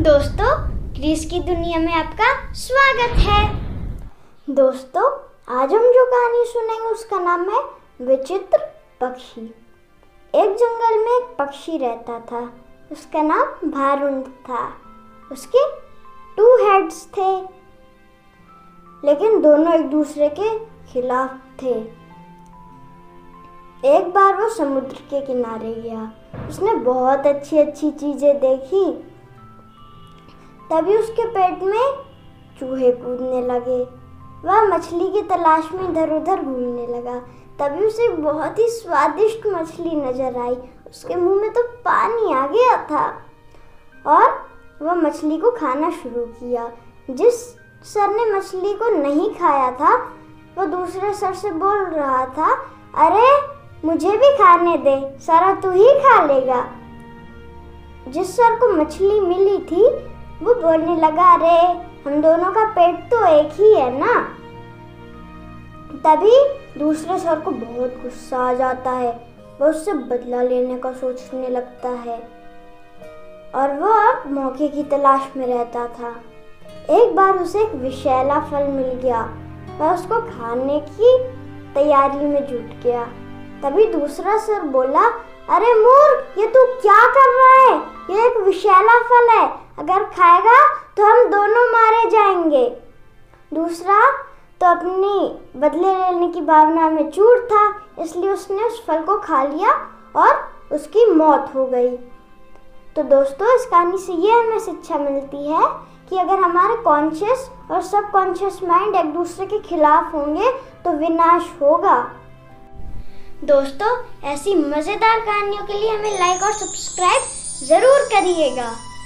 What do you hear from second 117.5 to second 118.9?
ज़रूर करिएगा।